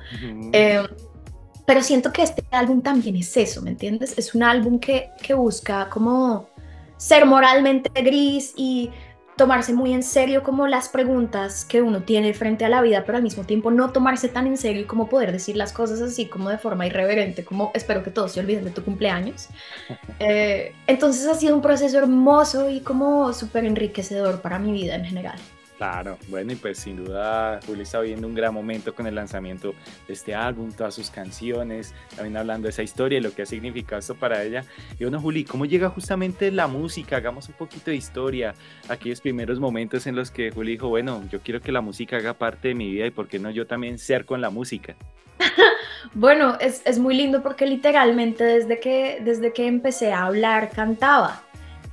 pero 1.71 1.83
siento 1.83 2.11
que 2.11 2.21
este 2.21 2.43
álbum 2.51 2.81
también 2.81 3.15
es 3.15 3.37
eso, 3.37 3.61
¿me 3.61 3.69
entiendes? 3.69 4.17
Es 4.17 4.35
un 4.35 4.43
álbum 4.43 4.77
que, 4.77 5.11
que 5.23 5.33
busca 5.33 5.87
como 5.87 6.49
ser 6.97 7.25
moralmente 7.25 7.89
gris 8.01 8.51
y 8.57 8.89
tomarse 9.37 9.71
muy 9.71 9.93
en 9.93 10.03
serio 10.03 10.43
como 10.43 10.67
las 10.67 10.89
preguntas 10.89 11.63
que 11.63 11.81
uno 11.81 12.03
tiene 12.03 12.33
frente 12.33 12.65
a 12.65 12.67
la 12.67 12.81
vida, 12.81 13.05
pero 13.05 13.19
al 13.19 13.23
mismo 13.23 13.45
tiempo 13.45 13.71
no 13.71 13.93
tomarse 13.93 14.27
tan 14.27 14.47
en 14.47 14.57
serio 14.57 14.81
y 14.81 14.85
como 14.85 15.07
poder 15.07 15.31
decir 15.31 15.55
las 15.55 15.71
cosas 15.71 16.01
así 16.01 16.25
como 16.25 16.49
de 16.49 16.57
forma 16.57 16.85
irreverente, 16.85 17.45
como 17.45 17.71
espero 17.73 18.03
que 18.03 18.11
todos 18.11 18.33
se 18.33 18.41
olviden 18.41 18.65
de 18.65 18.71
tu 18.71 18.83
cumpleaños. 18.83 19.47
Eh, 20.23 20.75
entonces 20.85 21.25
ha 21.25 21.33
sido 21.33 21.55
un 21.55 21.63
proceso 21.63 21.97
hermoso 21.97 22.69
y 22.69 22.81
como 22.81 23.33
súper 23.33 23.65
enriquecedor 23.65 24.41
para 24.41 24.59
mi 24.59 24.71
vida 24.71 24.93
en 24.93 25.05
general. 25.05 25.39
Claro, 25.81 26.19
bueno, 26.27 26.53
y 26.53 26.55
pues 26.57 26.77
sin 26.77 27.03
duda 27.03 27.59
Juli 27.65 27.81
está 27.81 28.01
viviendo 28.01 28.27
un 28.27 28.35
gran 28.35 28.53
momento 28.53 28.93
con 28.93 29.07
el 29.07 29.15
lanzamiento 29.15 29.73
de 30.07 30.13
este 30.13 30.35
álbum, 30.35 30.71
todas 30.71 30.93
sus 30.93 31.09
canciones, 31.09 31.95
también 32.15 32.37
hablando 32.37 32.67
de 32.67 32.69
esa 32.69 32.83
historia 32.83 33.17
y 33.17 33.21
lo 33.21 33.33
que 33.33 33.41
ha 33.41 33.45
significado 33.47 33.97
esto 33.97 34.13
para 34.13 34.43
ella. 34.43 34.63
Y 34.99 35.05
bueno, 35.05 35.19
Juli, 35.19 35.43
¿cómo 35.43 35.65
llega 35.65 35.89
justamente 35.89 36.51
la 36.51 36.67
música? 36.67 37.17
Hagamos 37.17 37.49
un 37.49 37.55
poquito 37.55 37.89
de 37.89 37.97
historia, 37.97 38.53
aquellos 38.89 39.21
primeros 39.21 39.59
momentos 39.59 40.05
en 40.05 40.15
los 40.15 40.29
que 40.29 40.51
Juli 40.51 40.73
dijo, 40.73 40.87
bueno, 40.87 41.23
yo 41.31 41.39
quiero 41.39 41.61
que 41.61 41.71
la 41.71 41.81
música 41.81 42.17
haga 42.17 42.35
parte 42.35 42.67
de 42.67 42.75
mi 42.75 42.91
vida 42.91 43.07
y 43.07 43.09
por 43.09 43.27
qué 43.27 43.39
no 43.39 43.49
yo 43.49 43.65
también 43.65 43.97
ser 43.97 44.25
con 44.25 44.39
la 44.39 44.51
música. 44.51 44.95
bueno, 46.13 46.59
es, 46.59 46.83
es 46.85 46.99
muy 46.99 47.15
lindo 47.15 47.41
porque 47.41 47.65
literalmente 47.65 48.43
desde 48.43 48.79
que, 48.79 49.19
desde 49.25 49.51
que 49.51 49.65
empecé 49.65 50.13
a 50.13 50.25
hablar 50.25 50.69
cantaba. 50.69 51.41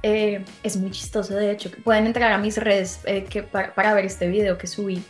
Eh, 0.02 0.45
es 0.62 0.76
muy 0.76 0.90
chistoso, 0.90 1.35
de 1.35 1.50
hecho. 1.50 1.71
Pueden 1.85 2.07
entrar 2.07 2.33
a 2.33 2.38
mis 2.38 2.57
redes 2.57 3.00
eh, 3.05 3.25
que 3.25 3.43
para, 3.43 3.95
ver 3.95 4.05
este 4.05 4.28
video 4.28 4.59
que 4.59 4.67
subí. 4.67 5.02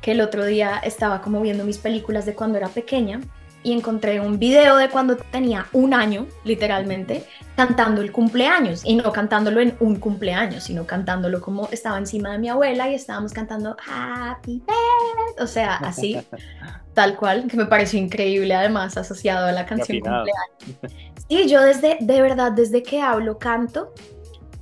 Que 0.00 0.12
el 0.12 0.20
otro 0.20 0.44
día 0.44 0.80
estaba 0.82 1.22
como 1.22 1.40
viendo 1.40 1.64
mis 1.64 1.78
películas 1.78 2.26
de 2.26 2.34
cuando 2.34 2.58
era 2.58 2.68
pequeña 2.68 3.20
y 3.62 3.72
encontré 3.72 4.18
un 4.18 4.40
video 4.40 4.76
de 4.76 4.88
cuando 4.88 5.16
tenía 5.16 5.66
un 5.72 5.94
año, 5.94 6.26
literalmente, 6.42 7.24
cantando 7.54 8.00
el 8.00 8.10
cumpleaños. 8.10 8.84
Y 8.84 8.96
no 8.96 9.12
cantándolo 9.12 9.60
en 9.60 9.76
un 9.78 9.96
cumpleaños, 9.96 10.64
sino 10.64 10.86
cantándolo 10.86 11.40
como 11.40 11.68
estaba 11.70 11.98
encima 11.98 12.32
de 12.32 12.38
mi 12.38 12.48
abuela 12.48 12.90
y 12.90 12.94
estábamos 12.94 13.32
cantando 13.32 13.76
Happy 13.86 14.54
Birthday. 14.54 15.44
O 15.44 15.46
sea, 15.46 15.76
así, 15.76 16.20
tal 16.94 17.16
cual, 17.16 17.46
que 17.46 17.56
me 17.56 17.66
pareció 17.66 18.00
increíble, 18.00 18.54
además, 18.54 18.96
asociado 18.96 19.46
a 19.46 19.52
la 19.52 19.66
canción 19.66 20.00
cumpleaños. 20.00 20.98
Sí, 21.28 21.48
yo 21.48 21.62
desde, 21.62 21.98
de 22.00 22.20
verdad, 22.20 22.50
desde 22.50 22.82
que 22.82 23.00
hablo, 23.00 23.38
canto 23.38 23.94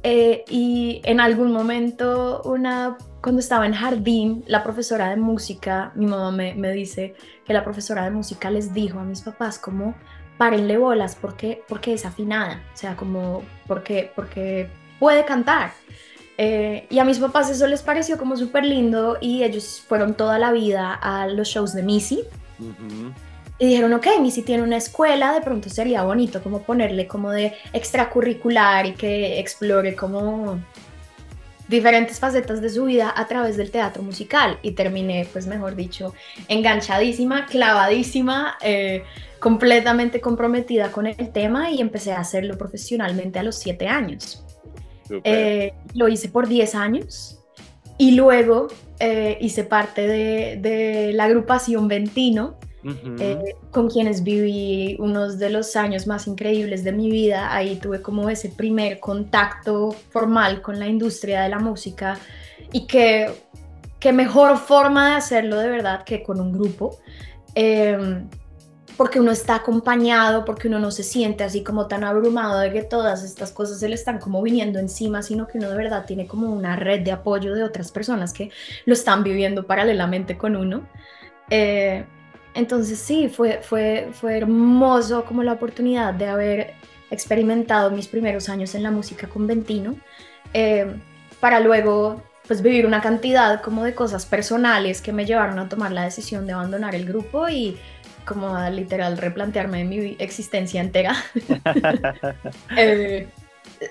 eh, 0.02 0.44
y 0.48 1.00
en 1.04 1.20
algún 1.20 1.52
momento, 1.52 2.42
una, 2.44 2.96
cuando 3.20 3.40
estaba 3.40 3.66
en 3.66 3.74
jardín, 3.74 4.44
la 4.46 4.62
profesora 4.62 5.10
de 5.10 5.16
música, 5.16 5.92
mi 5.94 6.06
mamá 6.06 6.30
me, 6.30 6.54
me 6.54 6.72
dice 6.72 7.14
que 7.44 7.52
la 7.52 7.64
profesora 7.64 8.04
de 8.04 8.10
música 8.10 8.50
les 8.50 8.72
dijo 8.72 8.98
a 8.98 9.04
mis 9.04 9.20
papás 9.20 9.58
como, 9.58 9.94
párenle 10.40 10.78
bolas 10.78 11.18
porque, 11.20 11.62
porque 11.68 11.92
es 11.92 12.06
afinada, 12.06 12.62
o 12.72 12.76
sea, 12.76 12.96
como 12.96 13.42
porque, 13.66 14.10
porque 14.16 14.70
puede 14.98 15.26
cantar. 15.26 15.72
Eh, 16.38 16.86
y 16.88 16.98
a 16.98 17.04
mis 17.04 17.18
papás 17.18 17.50
eso 17.50 17.66
les 17.66 17.82
pareció 17.82 18.16
como 18.16 18.38
súper 18.38 18.64
lindo 18.64 19.18
y 19.20 19.44
ellos 19.44 19.84
fueron 19.86 20.14
toda 20.14 20.38
la 20.38 20.50
vida 20.50 20.94
a 20.94 21.26
los 21.26 21.46
shows 21.46 21.74
de 21.74 21.82
Missy. 21.82 22.24
Y 23.60 23.66
dijeron, 23.66 23.92
ok, 23.92 24.06
si 24.30 24.40
tiene 24.40 24.62
una 24.62 24.78
escuela, 24.78 25.34
de 25.34 25.42
pronto 25.42 25.68
sería 25.68 26.02
bonito 26.02 26.42
como 26.42 26.62
ponerle 26.62 27.06
como 27.06 27.30
de 27.30 27.52
extracurricular 27.74 28.86
y 28.86 28.94
que 28.94 29.38
explore 29.38 29.94
como 29.94 30.58
diferentes 31.68 32.18
facetas 32.18 32.62
de 32.62 32.70
su 32.70 32.86
vida 32.86 33.12
a 33.14 33.26
través 33.26 33.58
del 33.58 33.70
teatro 33.70 34.02
musical. 34.02 34.58
Y 34.62 34.70
terminé, 34.70 35.28
pues 35.30 35.46
mejor 35.46 35.76
dicho, 35.76 36.14
enganchadísima, 36.48 37.44
clavadísima, 37.44 38.56
eh, 38.62 39.04
completamente 39.40 40.22
comprometida 40.22 40.90
con 40.90 41.06
el 41.06 41.30
tema 41.30 41.70
y 41.70 41.82
empecé 41.82 42.12
a 42.12 42.20
hacerlo 42.20 42.56
profesionalmente 42.56 43.38
a 43.40 43.42
los 43.42 43.58
siete 43.58 43.88
años. 43.88 44.42
Eh, 45.22 45.74
lo 45.92 46.08
hice 46.08 46.30
por 46.30 46.48
diez 46.48 46.74
años 46.74 47.40
y 47.98 48.12
luego 48.12 48.68
eh, 49.00 49.36
hice 49.42 49.64
parte 49.64 50.06
de, 50.06 50.56
de 50.56 51.12
la 51.12 51.24
agrupación 51.24 51.88
Ventino 51.88 52.56
eh, 52.82 53.56
con 53.70 53.90
quienes 53.90 54.22
viví 54.22 54.96
unos 54.98 55.38
de 55.38 55.50
los 55.50 55.76
años 55.76 56.06
más 56.06 56.26
increíbles 56.26 56.82
de 56.82 56.92
mi 56.92 57.10
vida. 57.10 57.54
Ahí 57.54 57.76
tuve 57.76 58.00
como 58.00 58.30
ese 58.30 58.48
primer 58.48 59.00
contacto 59.00 59.92
formal 60.10 60.62
con 60.62 60.78
la 60.78 60.86
industria 60.86 61.42
de 61.42 61.50
la 61.50 61.58
música 61.58 62.18
y 62.72 62.86
que, 62.86 63.30
qué 63.98 64.12
mejor 64.12 64.56
forma 64.58 65.10
de 65.10 65.16
hacerlo 65.16 65.58
de 65.58 65.68
verdad 65.68 66.04
que 66.04 66.22
con 66.22 66.40
un 66.40 66.52
grupo. 66.52 66.98
Em, 67.54 68.28
porque 68.96 69.18
uno 69.18 69.30
está 69.30 69.54
acompañado, 69.54 70.44
porque 70.44 70.68
uno 70.68 70.78
no 70.78 70.90
se 70.90 71.02
siente 71.02 71.42
así 71.42 71.64
como 71.64 71.86
tan 71.86 72.04
abrumado 72.04 72.58
de 72.60 72.70
que 72.70 72.82
todas 72.82 73.24
estas 73.24 73.50
cosas 73.50 73.80
se 73.80 73.88
le 73.88 73.94
están 73.94 74.18
como 74.18 74.42
viniendo 74.42 74.78
encima, 74.78 75.22
sino 75.22 75.46
que 75.46 75.56
uno 75.56 75.70
de 75.70 75.76
verdad 75.76 76.04
tiene 76.04 76.26
como 76.26 76.50
una 76.50 76.76
red 76.76 77.00
de 77.00 77.12
apoyo 77.12 77.54
de 77.54 77.62
otras 77.62 77.92
personas 77.92 78.34
que 78.34 78.50
lo 78.84 78.92
están 78.92 79.24
viviendo 79.24 79.66
paralelamente 79.66 80.36
con 80.36 80.54
uno. 80.54 80.86
Eh, 81.48 82.04
entonces 82.54 82.98
sí, 82.98 83.28
fue, 83.28 83.60
fue, 83.62 84.08
fue 84.12 84.36
hermoso 84.36 85.24
como 85.24 85.42
la 85.42 85.52
oportunidad 85.52 86.14
de 86.14 86.26
haber 86.26 86.74
experimentado 87.10 87.90
mis 87.90 88.06
primeros 88.06 88.48
años 88.48 88.74
en 88.74 88.82
la 88.82 88.90
música 88.90 89.28
con 89.28 89.46
Ventino, 89.46 89.96
eh, 90.52 90.94
para 91.40 91.60
luego 91.60 92.22
pues 92.46 92.62
vivir 92.62 92.84
una 92.84 93.00
cantidad 93.00 93.60
como 93.62 93.84
de 93.84 93.94
cosas 93.94 94.26
personales 94.26 95.00
que 95.00 95.12
me 95.12 95.24
llevaron 95.24 95.58
a 95.60 95.68
tomar 95.68 95.92
la 95.92 96.02
decisión 96.02 96.46
de 96.46 96.52
abandonar 96.52 96.94
el 96.96 97.06
grupo 97.06 97.48
y 97.48 97.78
como 98.24 98.54
a 98.56 98.70
literal 98.70 99.18
replantearme 99.18 99.84
mi 99.84 100.16
existencia 100.18 100.80
entera. 100.80 101.16
eh, 102.76 103.28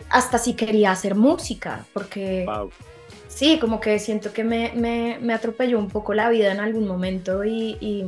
hasta 0.10 0.38
si 0.38 0.54
quería 0.54 0.92
hacer 0.92 1.16
música, 1.16 1.86
porque 1.94 2.46
sí, 3.28 3.60
como 3.60 3.80
que 3.80 3.98
siento 4.00 4.34
que 4.34 4.44
me, 4.44 4.74
me, 4.75 5.18
me, 5.22 5.34
atropelló 5.34 5.80
un 5.80 5.88
poco 5.88 6.13
la 6.13 6.30
vida 6.30 6.51
en 6.51 6.60
algún 6.60 6.88
momento 6.88 7.44
y, 7.46 7.78
y 7.80 8.06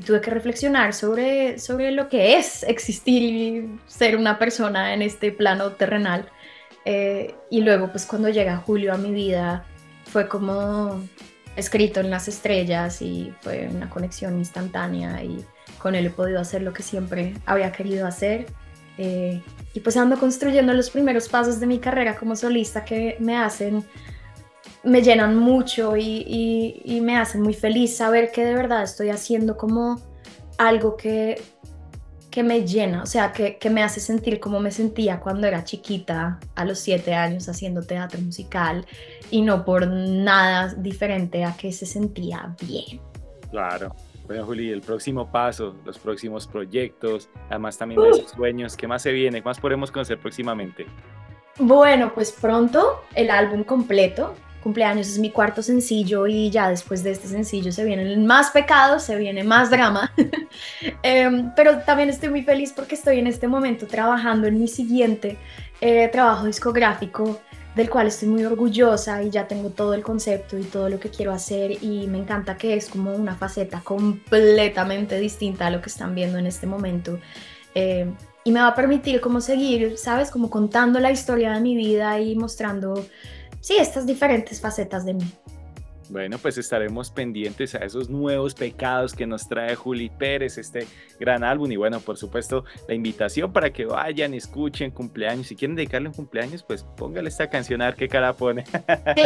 y 0.00 0.02
tuve 0.02 0.22
que 0.22 0.30
reflexionar 0.30 0.94
sobre, 0.94 1.58
sobre 1.58 1.90
lo 1.90 2.08
que 2.08 2.38
es 2.38 2.62
existir 2.62 3.22
y 3.22 3.78
ser 3.86 4.16
una 4.16 4.38
persona 4.38 4.94
en 4.94 5.02
este 5.02 5.30
plano 5.30 5.72
terrenal. 5.72 6.26
Eh, 6.86 7.34
y 7.50 7.60
luego, 7.60 7.90
pues 7.90 8.06
cuando 8.06 8.30
llega 8.30 8.56
Julio 8.56 8.94
a 8.94 8.96
mi 8.96 9.12
vida, 9.12 9.66
fue 10.06 10.26
como 10.26 11.02
escrito 11.54 12.00
en 12.00 12.08
las 12.08 12.28
estrellas 12.28 13.02
y 13.02 13.34
fue 13.42 13.68
una 13.70 13.90
conexión 13.90 14.38
instantánea 14.38 15.22
y 15.22 15.44
con 15.76 15.94
él 15.94 16.06
he 16.06 16.10
podido 16.10 16.40
hacer 16.40 16.62
lo 16.62 16.72
que 16.72 16.82
siempre 16.82 17.34
había 17.44 17.70
querido 17.70 18.06
hacer. 18.06 18.46
Eh, 18.96 19.42
y 19.74 19.80
pues 19.80 19.98
ando 19.98 20.18
construyendo 20.18 20.72
los 20.72 20.88
primeros 20.88 21.28
pasos 21.28 21.60
de 21.60 21.66
mi 21.66 21.78
carrera 21.78 22.16
como 22.16 22.36
solista 22.36 22.86
que 22.86 23.18
me 23.20 23.36
hacen 23.36 23.84
me 24.82 25.02
llenan 25.02 25.36
mucho 25.36 25.96
y, 25.96 27.00
me 27.02 27.16
hacen 27.16 27.42
muy 27.42 27.54
feliz 27.54 27.96
saber 27.96 28.30
que 28.32 28.44
de 28.44 28.54
verdad 28.54 28.82
estoy 28.82 29.10
haciendo 29.10 29.56
como 29.56 30.00
algo 30.58 30.96
que, 30.96 31.40
que 32.30 32.42
me 32.42 32.66
llena, 32.66 33.02
o 33.02 33.06
sea, 33.06 33.32
que, 33.32 33.58
me 33.70 33.82
hace 33.82 34.00
sentir 34.00 34.40
como 34.40 34.60
me 34.60 34.70
sentía 34.70 35.20
cuando 35.20 35.46
era 35.46 35.64
chiquita, 35.64 36.38
a 36.54 36.64
los 36.64 36.78
siete 36.78 37.14
años, 37.14 37.48
haciendo 37.48 37.82
teatro 37.82 38.20
musical, 38.20 38.86
y 39.30 39.42
no 39.42 39.64
por 39.64 39.86
nada 39.86 40.74
diferente 40.74 41.44
a 41.44 41.56
que 41.56 41.72
se 41.72 41.86
sentía 41.86 42.54
bien. 42.60 43.00
Claro. 43.50 43.94
Bueno, 44.26 44.46
Juli, 44.46 44.70
el 44.70 44.80
próximo 44.80 45.28
paso, 45.28 45.74
los 45.84 45.98
próximos 45.98 46.46
proyectos, 46.46 47.28
además 47.48 47.76
también 47.76 48.00
de 48.00 48.10
esos 48.10 48.30
sueños, 48.30 48.76
¿qué 48.76 48.86
más 48.86 49.02
se 49.02 49.10
viene? 49.10 49.40
¿Qué 49.40 49.44
más 49.44 49.58
podemos 49.58 49.90
conocer 49.90 50.20
próximamente? 50.20 50.86
Bueno, 51.58 52.12
pues 52.14 52.30
pronto 52.30 53.02
el 53.16 53.28
álbum 53.28 53.64
completo, 53.64 54.34
cumpleaños 54.62 55.08
es 55.08 55.18
mi 55.18 55.30
cuarto 55.30 55.62
sencillo 55.62 56.26
y 56.26 56.50
ya 56.50 56.68
después 56.68 57.02
de 57.02 57.12
este 57.12 57.28
sencillo 57.28 57.72
se 57.72 57.84
vienen 57.84 58.26
más 58.26 58.50
pecados, 58.50 59.02
se 59.02 59.16
viene 59.16 59.44
más 59.44 59.70
drama. 59.70 60.12
Em, 61.02 61.52
pero 61.54 61.78
también 61.78 62.08
estoy 62.08 62.28
muy 62.28 62.42
feliz 62.42 62.72
porque 62.74 62.94
estoy 62.94 63.18
en 63.18 63.26
este 63.26 63.48
momento 63.48 63.86
trabajando 63.86 64.46
en 64.46 64.58
mi 64.58 64.68
siguiente 64.68 65.36
eh, 65.80 66.08
trabajo 66.08 66.46
discográfico 66.46 67.40
del 67.74 67.88
cual 67.88 68.08
estoy 68.08 68.28
muy 68.28 68.44
orgullosa 68.44 69.22
y 69.22 69.30
ya 69.30 69.46
tengo 69.46 69.70
todo 69.70 69.94
el 69.94 70.02
concepto 70.02 70.58
y 70.58 70.64
todo 70.64 70.88
lo 70.88 70.98
que 70.98 71.08
quiero 71.08 71.32
hacer 71.32 71.82
y 71.82 72.06
me 72.08 72.18
encanta 72.18 72.56
que 72.56 72.74
es 72.74 72.88
como 72.88 73.14
una 73.14 73.36
faceta 73.36 73.80
completamente 73.80 75.18
distinta 75.20 75.68
a 75.68 75.70
lo 75.70 75.80
que 75.80 75.88
están 75.88 76.14
viendo 76.14 76.38
en 76.38 76.46
este 76.46 76.66
momento. 76.66 77.18
Em, 77.74 78.14
y 78.42 78.52
me 78.52 78.60
va 78.60 78.68
a 78.68 78.74
permitir 78.74 79.20
como 79.20 79.40
seguir, 79.40 79.96
¿sabes? 79.98 80.30
Como 80.30 80.50
contando 80.50 80.98
la 80.98 81.10
historia 81.10 81.52
de 81.52 81.60
mi 81.60 81.76
vida 81.76 82.18
y 82.20 82.34
mostrando 82.34 83.04
sí, 83.60 83.76
estas 83.78 84.06
diferentes 84.06 84.60
facetas 84.60 85.04
de 85.04 85.14
mí. 85.14 85.32
Bueno, 86.10 86.38
pues 86.38 86.58
estaremos 86.58 87.08
pendientes 87.08 87.76
a 87.76 87.78
esos 87.78 88.10
nuevos 88.10 88.54
pecados 88.54 89.14
que 89.14 89.28
nos 89.28 89.48
trae 89.48 89.76
Juli 89.76 90.10
Pérez, 90.10 90.58
este 90.58 90.88
gran 91.20 91.44
álbum. 91.44 91.70
Y 91.70 91.76
bueno, 91.76 92.00
por 92.00 92.16
supuesto, 92.16 92.64
la 92.88 92.94
invitación 92.94 93.52
para 93.52 93.70
que 93.70 93.84
vayan, 93.84 94.34
escuchen 94.34 94.90
cumpleaños. 94.90 95.46
Si 95.46 95.54
quieren 95.54 95.76
dedicarle 95.76 96.08
un 96.08 96.14
cumpleaños, 96.14 96.64
pues 96.64 96.82
póngale 96.96 97.28
esta 97.28 97.48
canción 97.48 97.80
a 97.80 97.86
ver 97.86 97.94
qué 97.94 98.08
cara 98.08 98.34
pone. 98.34 98.64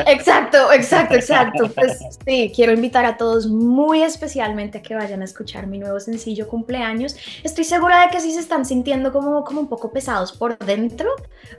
exacto, 0.06 0.72
exacto, 0.72 1.14
exacto. 1.14 1.70
Pues 1.74 1.98
sí, 2.26 2.52
quiero 2.54 2.72
invitar 2.72 3.06
a 3.06 3.16
todos 3.16 3.46
muy 3.46 4.02
especialmente 4.02 4.78
a 4.78 4.82
que 4.82 4.94
vayan 4.94 5.22
a 5.22 5.24
escuchar 5.24 5.66
mi 5.66 5.78
nuevo 5.78 5.98
sencillo 6.00 6.48
cumpleaños. 6.48 7.16
Estoy 7.42 7.64
segura 7.64 8.02
de 8.02 8.10
que 8.10 8.20
si 8.20 8.30
se 8.30 8.40
están 8.40 8.66
sintiendo 8.66 9.10
como, 9.10 9.42
como 9.44 9.60
un 9.60 9.68
poco 9.68 9.90
pesados 9.90 10.32
por 10.32 10.58
dentro, 10.58 11.08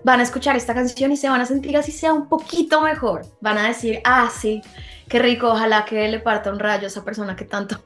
van 0.04 0.20
a 0.20 0.24
escuchar 0.24 0.56
esta 0.56 0.76
canción 0.76 1.12
y 1.12 1.18
se 1.18 1.30
van 1.30 1.42
a 1.42 1.48
sentir 1.48 1.76
así 1.78 1.92
sea 1.92 2.14
un 2.14 2.30
poquito 2.30 2.82
mejor. 2.82 3.24
Van 3.42 3.58
a 3.58 3.68
decir, 3.68 4.02
ah, 4.04 4.30
sí 4.32 4.62
qué 5.10 5.20
rico, 5.20 5.50
ojalá 5.50 5.86
que 5.86 6.08
le 6.08 6.20
parta 6.20 6.52
un 6.52 6.60
rayo 6.60 6.86
a 6.86 6.88
esa 6.88 7.04
persona 7.04 7.36
que 7.36 7.46
tanto. 7.46 7.78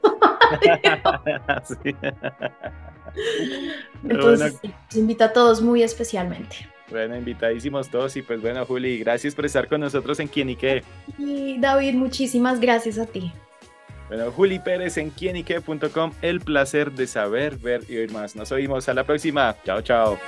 Entonces, 4.04 4.58
los 4.62 4.96
invito 4.96 5.24
a 5.24 5.32
todos 5.32 5.60
muy 5.62 5.82
especialmente. 5.82 6.68
Bueno, 6.90 7.16
invitadísimos 7.16 7.88
todos 7.88 8.16
y 8.16 8.22
pues 8.22 8.40
bueno, 8.40 8.66
Juli, 8.66 8.98
gracias 8.98 9.34
por 9.34 9.46
estar 9.46 9.68
con 9.68 9.80
nosotros 9.80 10.18
en 10.20 10.28
Quién 10.28 10.50
y 10.50 10.56
Qué. 10.56 10.82
Y 11.18 11.58
David, 11.58 11.94
muchísimas 11.94 12.60
gracias 12.60 12.98
a 12.98 13.06
ti. 13.06 13.32
Bueno, 14.08 14.32
Juli 14.32 14.58
Pérez 14.58 14.96
en 14.98 15.10
quienique.com, 15.10 16.10
el 16.20 16.40
placer 16.40 16.90
de 16.90 17.06
saber, 17.06 17.56
ver 17.58 17.82
y 17.88 17.96
oír 17.96 18.10
más. 18.10 18.34
Nos 18.34 18.50
oímos 18.50 18.88
a 18.88 18.94
la 18.94 19.04
próxima. 19.04 19.54
Chao, 19.64 19.82
chao. 19.82 20.18